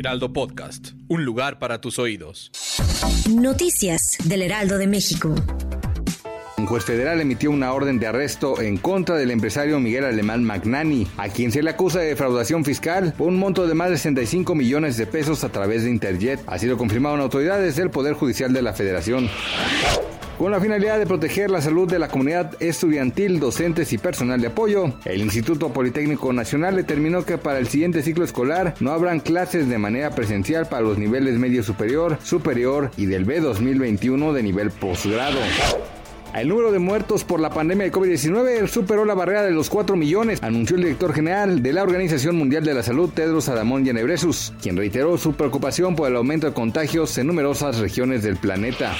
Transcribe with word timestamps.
Heraldo 0.00 0.32
Podcast. 0.32 0.92
Un 1.08 1.26
lugar 1.26 1.58
para 1.58 1.82
tus 1.82 1.98
oídos. 1.98 2.50
Noticias 3.28 4.16
del 4.24 4.40
Heraldo 4.40 4.78
de 4.78 4.86
México. 4.86 5.34
Un 6.56 6.64
juez 6.64 6.86
federal 6.86 7.20
emitió 7.20 7.50
una 7.50 7.74
orden 7.74 7.98
de 7.98 8.06
arresto 8.06 8.62
en 8.62 8.78
contra 8.78 9.16
del 9.16 9.30
empresario 9.30 9.78
Miguel 9.78 10.06
Alemán 10.06 10.42
Magnani, 10.42 11.06
a 11.18 11.28
quien 11.28 11.52
se 11.52 11.62
le 11.62 11.68
acusa 11.68 12.00
de 12.00 12.06
defraudación 12.06 12.64
fiscal 12.64 13.12
por 13.12 13.28
un 13.28 13.38
monto 13.38 13.66
de 13.66 13.74
más 13.74 13.90
de 13.90 13.98
65 13.98 14.54
millones 14.54 14.96
de 14.96 15.06
pesos 15.06 15.44
a 15.44 15.50
través 15.50 15.84
de 15.84 15.90
Interjet. 15.90 16.40
Ha 16.46 16.58
sido 16.58 16.78
confirmado 16.78 17.16
en 17.16 17.20
autoridades 17.20 17.76
del 17.76 17.90
Poder 17.90 18.14
Judicial 18.14 18.54
de 18.54 18.62
la 18.62 18.72
Federación. 18.72 19.28
Con 20.40 20.52
la 20.52 20.58
finalidad 20.58 20.98
de 20.98 21.06
proteger 21.06 21.50
la 21.50 21.60
salud 21.60 21.86
de 21.86 21.98
la 21.98 22.08
comunidad 22.08 22.56
estudiantil, 22.60 23.38
docentes 23.38 23.92
y 23.92 23.98
personal 23.98 24.40
de 24.40 24.46
apoyo, 24.46 24.94
el 25.04 25.20
Instituto 25.20 25.70
Politécnico 25.70 26.32
Nacional 26.32 26.76
determinó 26.76 27.26
que 27.26 27.36
para 27.36 27.58
el 27.58 27.68
siguiente 27.68 28.02
ciclo 28.02 28.24
escolar 28.24 28.74
no 28.80 28.92
habrán 28.92 29.20
clases 29.20 29.68
de 29.68 29.76
manera 29.76 30.12
presencial 30.12 30.66
para 30.66 30.80
los 30.80 30.96
niveles 30.96 31.38
medio 31.38 31.62
superior, 31.62 32.16
superior 32.22 32.90
y 32.96 33.04
del 33.04 33.26
B 33.26 33.40
2021 33.40 34.32
de 34.32 34.42
nivel 34.42 34.70
posgrado. 34.70 35.40
El 36.34 36.48
número 36.48 36.70
de 36.70 36.78
muertos 36.78 37.24
por 37.24 37.40
la 37.40 37.50
pandemia 37.50 37.86
de 37.86 37.92
COVID-19 37.92 38.68
superó 38.68 39.04
la 39.04 39.14
barrera 39.14 39.42
de 39.42 39.50
los 39.50 39.68
4 39.68 39.96
millones, 39.96 40.40
anunció 40.42 40.76
el 40.76 40.84
director 40.84 41.12
general 41.12 41.62
de 41.62 41.72
la 41.72 41.82
Organización 41.82 42.36
Mundial 42.36 42.64
de 42.64 42.74
la 42.74 42.82
Salud, 42.82 43.10
Tedros 43.10 43.48
Adamón 43.48 43.84
Ghebreyesus, 43.84 44.52
quien 44.62 44.76
reiteró 44.76 45.18
su 45.18 45.32
preocupación 45.32 45.96
por 45.96 46.08
el 46.08 46.16
aumento 46.16 46.46
de 46.46 46.52
contagios 46.52 47.18
en 47.18 47.26
numerosas 47.26 47.78
regiones 47.78 48.22
del 48.22 48.36
planeta. 48.36 48.94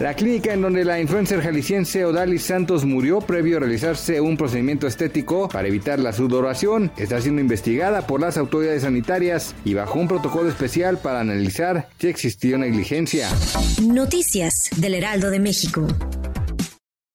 La 0.00 0.14
clínica 0.14 0.52
en 0.52 0.62
donde 0.62 0.84
la 0.84 1.00
influencer 1.00 1.40
jalisciense 1.42 2.04
Odalis 2.04 2.42
Santos 2.42 2.84
murió 2.84 3.20
previo 3.20 3.56
a 3.56 3.60
realizarse 3.60 4.20
un 4.20 4.36
procedimiento 4.36 4.86
estético 4.86 5.48
para 5.48 5.68
evitar 5.68 5.98
la 5.98 6.12
sudoración 6.12 6.92
está 6.96 7.20
siendo 7.20 7.40
investigada 7.40 8.06
por 8.06 8.20
las 8.20 8.36
autoridades 8.36 8.82
sanitarias 8.82 9.54
y 9.64 9.74
bajo 9.74 9.98
un 9.98 10.08
protocolo 10.08 10.48
especial 10.48 10.98
para 10.98 11.20
analizar 11.20 11.88
si 11.98 12.08
existió 12.08 12.58
negligencia. 12.58 13.28
Noticias 13.82 14.70
del 14.76 14.94
Heraldo 14.94 15.30
de 15.30 15.40
México. 15.40 15.86